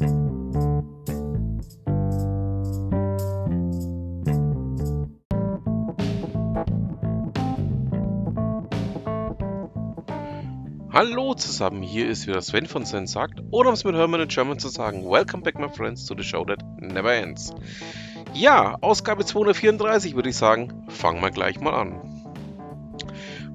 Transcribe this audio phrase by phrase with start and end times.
[0.00, 0.06] Hallo
[11.34, 14.58] zusammen, hier ist wieder Sven von Sven sagt, oder um es mit Hermann in German
[14.58, 17.52] zu sagen, Welcome back my friends to the show that never ends.
[18.32, 22.00] Ja, Ausgabe 234 würde ich sagen, fangen wir gleich mal an.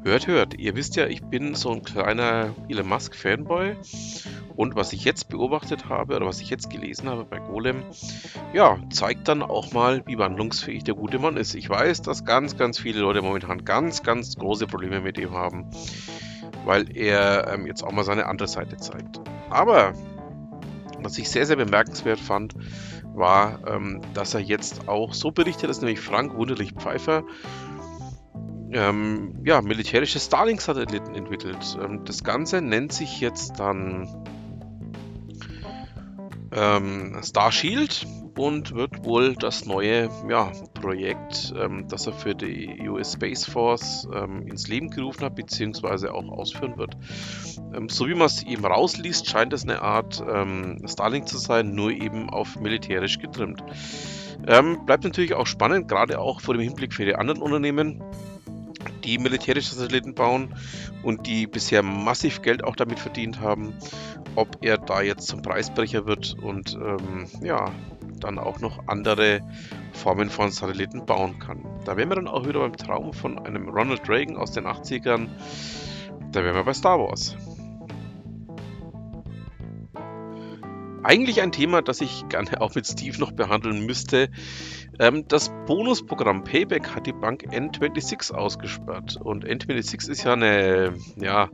[0.04, 3.76] Hört, hört, ihr wisst ja, ich bin so ein kleiner Elon Musk Fanboy
[4.56, 7.84] und was ich jetzt beobachtet habe oder was ich jetzt gelesen habe bei Golem,
[8.54, 11.56] ja, zeigt dann auch mal, wie wandlungsfähig der gute Mann ist.
[11.56, 15.70] Ich weiß, dass ganz, ganz viele Leute momentan ganz, ganz große Probleme mit ihm haben,
[16.66, 19.20] weil er ähm, jetzt auch mal seine andere Seite zeigt.
[19.50, 19.94] Aber
[21.00, 22.56] was ich sehr, sehr bemerkenswert fand,
[23.14, 27.24] war, ähm, dass er jetzt auch so berichtet, dass nämlich Frank Wunderlich Pfeiffer
[28.72, 31.78] ähm, ja, militärische Starlink-Satelliten entwickelt.
[31.82, 34.08] Ähm, das Ganze nennt sich jetzt dann
[36.56, 43.14] ähm, Starshield und wird wohl das neue ja, Projekt, ähm, das er für die US
[43.14, 46.96] Space Force ähm, ins Leben gerufen hat, beziehungsweise auch ausführen wird.
[47.74, 51.76] Ähm, so wie man es eben rausliest, scheint es eine Art ähm, Starlink zu sein,
[51.76, 53.64] nur eben auf militärisch getrimmt.
[54.48, 58.04] Ähm, bleibt natürlich auch spannend, gerade auch vor dem Hinblick für die anderen Unternehmen,
[59.04, 60.56] die militärische Satelliten bauen
[61.04, 63.74] und die bisher massiv Geld auch damit verdient haben,
[64.36, 67.72] ob er da jetzt zum Preisbrecher wird und ähm, ja,
[68.20, 69.42] dann auch noch andere
[69.94, 71.66] Formen von Satelliten bauen kann.
[71.86, 75.28] Da wären wir dann auch wieder beim Traum von einem Ronald Reagan aus den 80ern.
[76.32, 77.36] Da wären wir bei Star Wars.
[81.06, 84.30] Eigentlich ein Thema, das ich gerne auch mit Steve noch behandeln müsste.
[85.00, 89.18] Ähm, das Bonusprogramm Payback hat die Bank N26 ausgesperrt.
[89.22, 91.50] Und N26 ist ja eine, ja,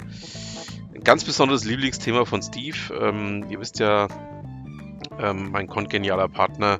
[0.95, 2.77] ein ganz besonderes Lieblingsthema von Steve.
[2.97, 4.07] Ähm, ihr wisst ja,
[5.19, 6.79] ähm, mein kongenialer Partner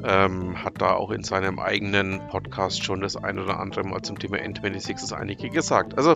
[0.00, 4.36] hat da auch in seinem eigenen Podcast schon das ein oder andere Mal zum Thema
[4.36, 5.98] N26 das einige gesagt.
[5.98, 6.14] Also,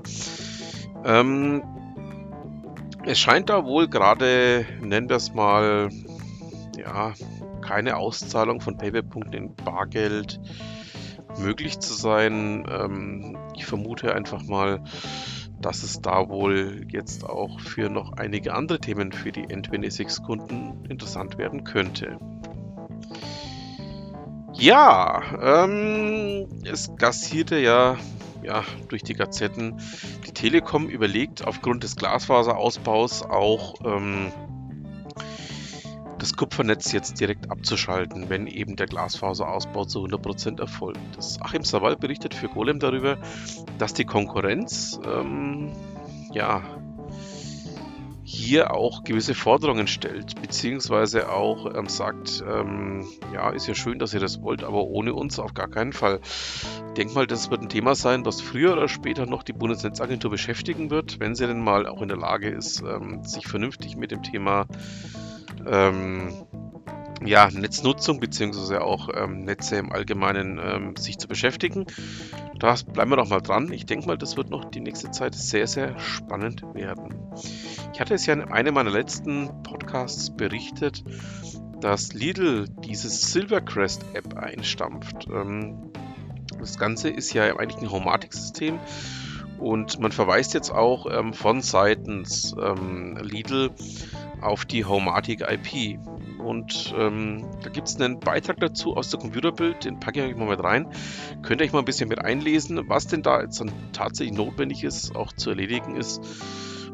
[3.04, 5.90] es scheint da wohl gerade, nennen wir es mal,
[6.78, 7.12] ja,
[7.60, 10.40] keine Auszahlung von Payback-Punkten in Bargeld
[11.38, 12.66] möglich zu sein.
[12.70, 14.82] Ähm, ich vermute einfach mal,
[15.60, 21.38] dass es da wohl jetzt auch für noch einige andere Themen für die N26-Kunden interessant
[21.38, 22.18] werden könnte.
[24.62, 27.96] Ja, ähm, es gassierte ja
[28.44, 29.80] ja, durch die Gazetten.
[30.24, 34.30] Die Telekom überlegt aufgrund des Glasfaserausbaus auch ähm,
[36.20, 41.00] das Kupfernetz jetzt direkt abzuschalten, wenn eben der Glasfaserausbau zu 100% erfolgt.
[41.16, 43.18] Das Achim Sawal berichtet für Golem darüber,
[43.78, 45.72] dass die Konkurrenz ähm,
[46.32, 46.62] ja,
[48.24, 54.14] hier auch gewisse Forderungen stellt, beziehungsweise auch ähm, sagt, ähm, ja, ist ja schön, dass
[54.14, 56.20] ihr das wollt, aber ohne uns auf gar keinen Fall.
[56.88, 60.30] Ich denke mal, das wird ein Thema sein, was früher oder später noch die Bundesnetzagentur
[60.30, 64.10] beschäftigen wird, wenn sie denn mal auch in der Lage ist, ähm, sich vernünftig mit
[64.10, 64.66] dem Thema
[65.66, 66.46] ähm,
[67.26, 71.86] ja, Netznutzung beziehungsweise auch ähm, Netze im Allgemeinen ähm, sich zu beschäftigen.
[72.58, 73.72] Da bleiben wir doch mal dran.
[73.72, 77.14] Ich denke mal, das wird noch die nächste Zeit sehr, sehr spannend werden.
[77.92, 81.02] Ich hatte es ja in einem meiner letzten Podcasts berichtet,
[81.80, 85.26] dass Lidl diese Silvercrest App einstampft.
[85.32, 85.92] Ähm,
[86.58, 88.78] das Ganze ist ja eigentlich ein Homatic-System
[89.62, 93.70] und man verweist jetzt auch ähm, von seitens ähm, Lidl
[94.40, 95.98] auf die Homatic IP.
[96.44, 100.36] Und ähm, da gibt es einen Beitrag dazu aus der Computerbild, den packe ich euch
[100.36, 100.88] mal mit rein.
[101.42, 104.84] Könnt ihr euch mal ein bisschen mit einlesen, was denn da jetzt dann tatsächlich notwendig
[104.84, 106.20] ist, auch zu erledigen ist.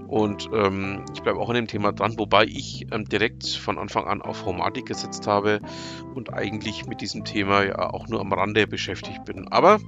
[0.08, 4.06] Und ähm, ich bleibe auch an dem Thema dran, wobei ich ähm, direkt von Anfang
[4.06, 5.60] an auf Homatic gesetzt habe
[6.14, 9.48] und eigentlich mit diesem Thema ja auch nur am Rande beschäftigt bin.
[9.48, 9.78] Aber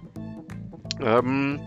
[1.01, 1.61] ähm,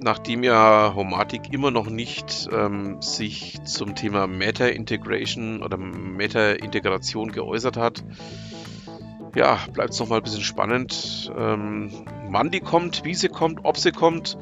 [0.00, 8.04] nachdem ja Homatic immer noch nicht ähm, sich zum Thema Meta-Integration oder Meta-Integration geäußert hat,
[9.34, 11.90] ja, bleibt es nochmal ein bisschen spannend, ähm,
[12.30, 14.38] wann die kommt, wie sie kommt, ob sie kommt.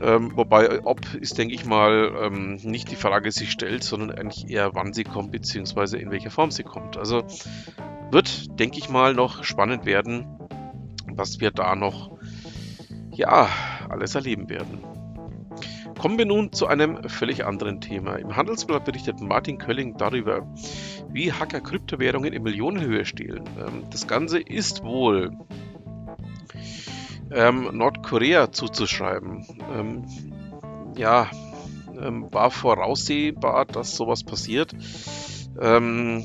[0.00, 4.48] Ähm, wobei, ob ist, denke ich mal, ähm, nicht die Frage sich stellt, sondern eigentlich
[4.48, 6.96] eher, wann sie kommt, beziehungsweise in welcher Form sie kommt.
[6.96, 7.24] Also
[8.10, 10.26] wird, denke ich mal, noch spannend werden,
[11.06, 12.10] was wir da noch,
[13.12, 13.48] ja,
[13.98, 14.78] alles erleben werden.
[15.98, 18.16] Kommen wir nun zu einem völlig anderen Thema.
[18.16, 20.46] Im Handelsblatt berichtet Martin Kölling darüber,
[21.10, 23.42] wie Hacker Kryptowährungen in Millionenhöhe stehlen.
[23.58, 25.32] Ähm, das Ganze ist wohl
[27.32, 29.44] ähm, Nordkorea zuzuschreiben.
[29.74, 30.04] Ähm,
[30.96, 31.28] ja,
[32.00, 34.72] ähm, war voraussehbar, dass sowas passiert.
[35.60, 36.24] Ähm,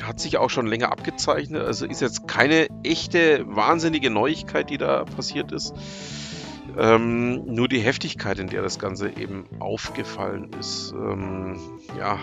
[0.00, 1.62] hat sich auch schon länger abgezeichnet.
[1.62, 5.74] Also ist jetzt keine echte wahnsinnige Neuigkeit, die da passiert ist.
[6.76, 11.58] Ähm, nur die Heftigkeit, in der das Ganze eben aufgefallen ist, ähm,
[11.98, 12.18] ja,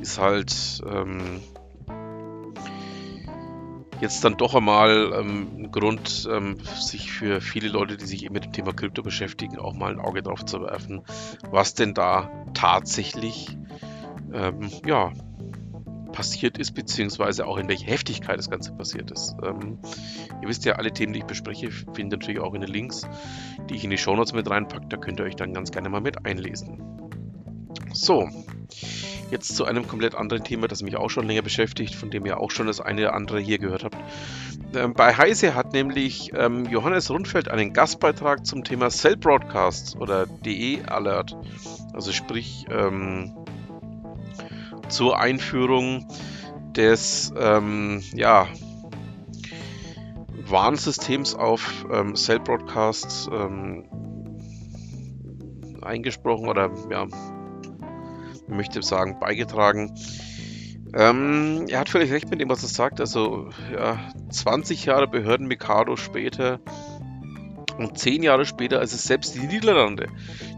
[0.00, 1.40] ist halt ähm,
[4.00, 8.34] jetzt dann doch einmal ähm, ein Grund, ähm, sich für viele Leute, die sich eben
[8.34, 11.02] mit dem Thema Krypto beschäftigen, auch mal ein Auge drauf zu werfen,
[11.50, 13.56] was denn da tatsächlich
[14.32, 15.12] ähm, ja,
[16.16, 19.36] passiert ist, beziehungsweise auch in welcher Heftigkeit das Ganze passiert ist.
[19.44, 19.78] Ähm,
[20.40, 23.06] ihr wisst ja, alle Themen, die ich bespreche, findet natürlich auch in den Links,
[23.68, 24.86] die ich in die Shownotes mit reinpacke.
[24.88, 26.80] Da könnt ihr euch dann ganz gerne mal mit einlesen.
[27.92, 28.30] So,
[29.30, 32.40] jetzt zu einem komplett anderen Thema, das mich auch schon länger beschäftigt, von dem ihr
[32.40, 33.98] auch schon das eine oder andere hier gehört habt.
[34.74, 40.26] Ähm, bei Heise hat nämlich ähm, Johannes Rundfeld einen Gastbeitrag zum Thema Cell Broadcast oder
[40.26, 41.36] DE Alert,
[41.92, 43.34] also sprich ähm,
[44.88, 46.06] zur Einführung
[46.76, 48.46] des ähm, ja,
[50.48, 53.84] Warnsystems auf ähm, Cell Broadcast ähm,
[55.82, 57.06] eingesprochen oder ja,
[58.48, 59.94] möchte sagen, beigetragen.
[60.94, 63.00] Ähm, er hat völlig recht mit dem, was er sagt.
[63.00, 63.98] Also, ja,
[64.30, 66.60] 20 Jahre Behörden Mikado später
[67.78, 70.08] und 10 Jahre später, als es selbst die Niederlande,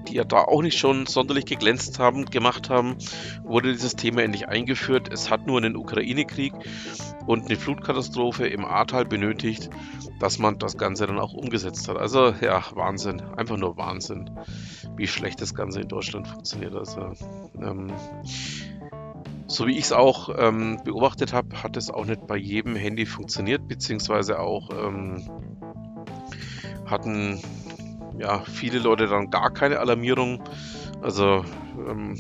[0.09, 2.97] die ja da auch nicht schon sonderlich geglänzt haben, gemacht haben,
[3.45, 5.13] wurde dieses Thema endlich eingeführt.
[5.13, 6.53] Es hat nur einen Ukraine-Krieg
[7.27, 9.69] und eine Flutkatastrophe im Ahrtal benötigt,
[10.21, 11.97] dass man das Ganze dann auch umgesetzt hat.
[11.97, 14.31] Also ja, Wahnsinn, einfach nur Wahnsinn,
[14.97, 16.75] wie schlecht das Ganze in Deutschland funktioniert.
[16.75, 17.13] Also
[17.61, 17.93] ähm,
[19.47, 23.07] so wie ich es auch ähm, beobachtet habe, hat es auch nicht bei jedem Handy
[23.07, 25.27] funktioniert, beziehungsweise auch ähm,
[26.91, 27.41] hatten
[28.19, 30.43] ja viele Leute dann gar keine Alarmierung.
[31.03, 31.45] Also
[31.89, 32.17] ähm,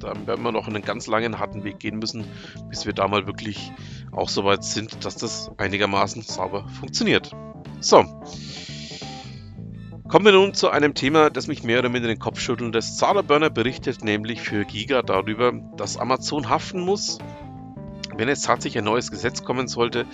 [0.00, 2.24] da werden wir noch einen ganz langen harten Weg gehen müssen,
[2.68, 3.72] bis wir da mal wirklich
[4.12, 7.34] auch so weit sind, dass das einigermaßen sauber funktioniert.
[7.80, 8.04] So.
[10.08, 12.74] Kommen wir nun zu einem Thema, das mich mehr oder minder den Kopf schüttelt.
[12.74, 17.18] Das Zara Burner berichtet nämlich für Giga darüber, dass Amazon haften muss,
[18.16, 20.06] wenn es tatsächlich ein neues Gesetz kommen sollte,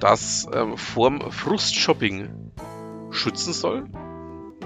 [0.00, 2.52] das ähm, vorm Frustshopping
[3.10, 3.84] schützen soll.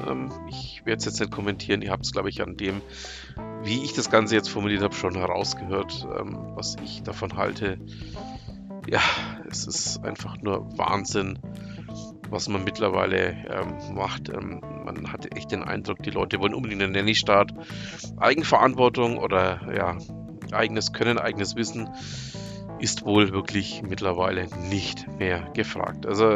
[0.08, 1.82] Ähm, ich werde es jetzt nicht kommentieren.
[1.82, 2.80] Ihr habt es, glaube ich, an dem,
[3.62, 7.78] wie ich das Ganze jetzt formuliert habe, schon herausgehört, ähm, was ich davon halte.
[8.86, 9.00] Ja,
[9.50, 11.38] es ist einfach nur Wahnsinn,
[12.28, 14.28] was man mittlerweile ähm, macht.
[14.28, 17.54] Ähm, man hatte echt den Eindruck, die Leute wollen unbedingt einen Nanny-Staat.
[18.18, 19.96] Eigenverantwortung oder ja,
[20.52, 21.88] eigenes Können, eigenes Wissen
[22.84, 26.04] ist wohl wirklich mittlerweile nicht mehr gefragt.
[26.04, 26.26] Also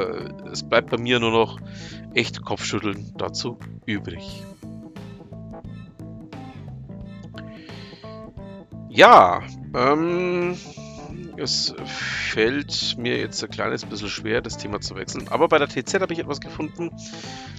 [0.50, 1.60] es bleibt bei mir nur noch
[2.14, 4.42] echt Kopfschütteln dazu übrig.
[8.88, 9.42] Ja,
[9.76, 10.56] ähm,
[11.36, 15.28] es fällt mir jetzt ein kleines bisschen schwer, das Thema zu wechseln.
[15.28, 16.92] Aber bei der TZ habe ich etwas gefunden,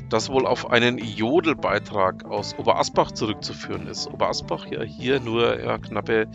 [0.10, 4.08] das wohl auf einen Jodelbeitrag aus Oberasbach zurückzuführen ist.
[4.08, 6.28] Oberasbach ja hier nur ja, knappe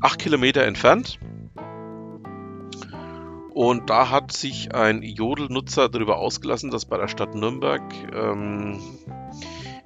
[0.00, 1.20] 8 Kilometer entfernt.
[3.54, 8.80] Und da hat sich ein Jodel-Nutzer darüber ausgelassen, dass bei der Stadt Nürnberg ähm,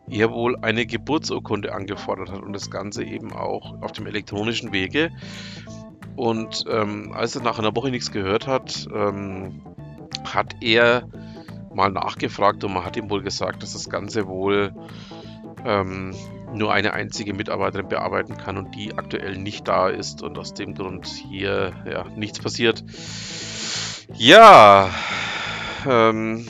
[0.09, 5.11] er wohl eine Geburtsurkunde angefordert hat und das Ganze eben auch auf dem elektronischen Wege.
[6.17, 9.61] Und ähm, als er nach einer Woche nichts gehört hat, ähm,
[10.25, 11.07] hat er
[11.75, 14.73] mal nachgefragt und man hat ihm wohl gesagt, dass das Ganze wohl
[15.67, 16.15] ähm,
[16.55, 20.75] nur eine einzige Mitarbeiterin bearbeiten kann und die aktuell nicht da ist und aus dem
[20.75, 22.83] Grund hier ja, nichts passiert.
[24.15, 24.91] Ja,
[25.87, 26.47] ähm,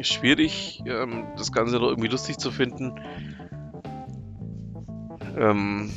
[0.00, 2.94] schwierig, ähm, das Ganze noch irgendwie lustig zu finden.
[5.36, 5.90] Ähm,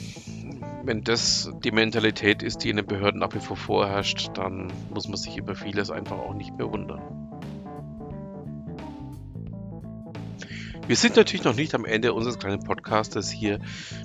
[0.83, 5.07] wenn das die Mentalität ist, die in den Behörden nach wie vor vorherrscht, dann muss
[5.07, 7.33] man sich über vieles einfach auch nicht mehr wundern.
[10.86, 13.60] Wir sind natürlich noch nicht am Ende unseres kleinen Podcasters hier.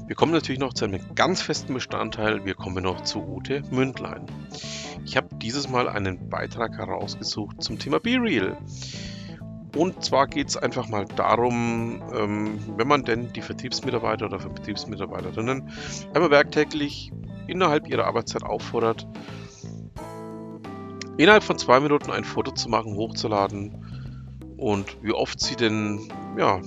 [0.07, 2.45] Wir kommen natürlich noch zu einem ganz festen Bestandteil.
[2.45, 4.27] Wir kommen noch zu Ute Mündlein.
[5.05, 8.57] Ich habe dieses Mal einen Beitrag herausgesucht zum Thema Be Real.
[9.77, 15.71] Und zwar geht es einfach mal darum, ähm, wenn man denn die Vertriebsmitarbeiter oder Vertriebsmitarbeiterinnen
[16.15, 17.11] einmal werktäglich
[17.49, 19.07] innerhalb ihrer Arbeitszeit auffordert,
[21.17, 23.85] innerhalb von zwei Minuten ein Foto zu machen, hochzuladen
[24.59, 26.61] und wie oft sie denn ja,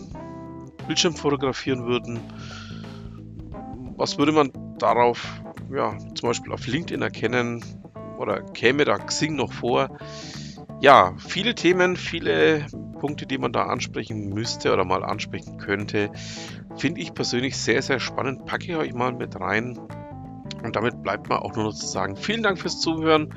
[0.88, 2.20] Bildschirm fotografieren würden.
[3.98, 7.64] Was würde man darauf, ja, zum Beispiel auf LinkedIn erkennen
[8.18, 9.98] oder käme da Xing noch vor?
[10.82, 12.66] Ja, viele Themen, viele
[13.00, 16.12] Punkte, die man da ansprechen müsste oder mal ansprechen könnte,
[16.78, 18.46] finde ich persönlich sehr, sehr spannend.
[18.46, 19.78] Packe ich euch mal mit rein
[20.64, 23.34] Und damit bleibt mir auch nur noch zu sagen, vielen Dank fürs Zuhören.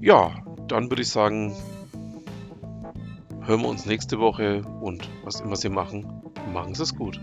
[0.00, 0.32] Ja,
[0.68, 1.54] dann würde ich sagen,
[3.48, 7.18] hören wir uns nächste Woche und was immer Sie machen, machen Sie es gut.